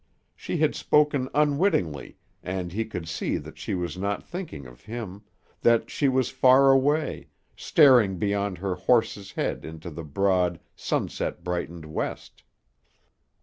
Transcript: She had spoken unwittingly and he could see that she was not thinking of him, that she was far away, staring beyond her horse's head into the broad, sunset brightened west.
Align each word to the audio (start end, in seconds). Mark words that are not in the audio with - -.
She 0.35 0.57
had 0.57 0.73
spoken 0.73 1.29
unwittingly 1.31 2.17
and 2.41 2.73
he 2.73 2.85
could 2.85 3.07
see 3.07 3.37
that 3.37 3.59
she 3.59 3.75
was 3.75 3.99
not 3.99 4.23
thinking 4.27 4.65
of 4.65 4.81
him, 4.85 5.21
that 5.61 5.91
she 5.91 6.09
was 6.09 6.29
far 6.29 6.71
away, 6.71 7.27
staring 7.55 8.17
beyond 8.17 8.57
her 8.57 8.73
horse's 8.73 9.33
head 9.33 9.63
into 9.63 9.91
the 9.91 10.03
broad, 10.03 10.59
sunset 10.75 11.43
brightened 11.43 11.85
west. 11.85 12.41